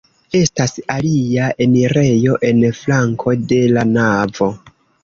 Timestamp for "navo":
3.97-4.55